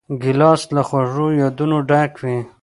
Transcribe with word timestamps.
ګیلاس 0.21 0.61
له 0.75 0.81
خوږو 0.87 1.27
یادونو 1.41 1.77
ډک 1.89 2.13
وي. 2.21 2.37